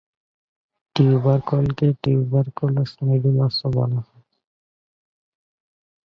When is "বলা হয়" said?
3.77-4.25